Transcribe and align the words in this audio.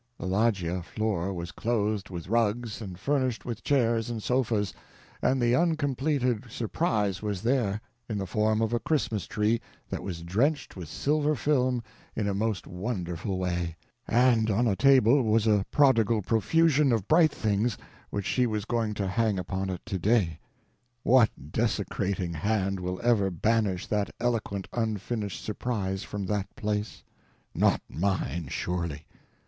The 0.17 0.25
loggia 0.25 0.81
floor 0.81 1.31
was 1.31 1.51
clothed 1.51 2.09
with 2.09 2.27
rugs 2.27 2.81
and 2.81 2.97
furnished 2.99 3.45
with 3.45 3.63
chairs 3.63 4.09
and 4.09 4.23
sofas; 4.23 4.73
and 5.21 5.39
the 5.39 5.53
uncompleted 5.55 6.45
surprise 6.49 7.21
was 7.21 7.43
there: 7.43 7.81
in 8.09 8.17
the 8.17 8.25
form 8.25 8.63
of 8.63 8.73
a 8.73 8.79
Christmas 8.79 9.27
tree 9.27 9.61
that 9.89 10.01
was 10.01 10.23
drenched 10.23 10.75
with 10.75 10.87
silver 10.89 11.35
film 11.35 11.83
in 12.15 12.27
a 12.27 12.33
most 12.33 12.65
wonderful 12.65 13.37
way; 13.37 13.75
and 14.07 14.49
on 14.49 14.65
a 14.67 14.75
table 14.75 15.21
was 15.21 15.45
a 15.45 15.67
prodigal 15.69 16.23
profusion 16.23 16.91
of 16.91 17.07
bright 17.07 17.31
things 17.31 17.77
which 18.09 18.25
she 18.25 18.47
was 18.47 18.65
going 18.65 18.95
to 18.95 19.07
hang 19.07 19.37
upon 19.37 19.69
it 19.69 19.81
today. 19.85 20.39
What 21.03 21.29
desecrating 21.51 22.33
hand 22.33 22.79
will 22.79 22.99
ever 23.03 23.29
banish 23.29 23.85
that 23.85 24.09
eloquent 24.19 24.67
unfinished 24.73 25.45
surprise 25.45 26.01
from 26.01 26.25
that 26.25 26.47
place? 26.55 27.03
Not 27.53 27.81
mine, 27.87 28.47
surely. 28.49 29.05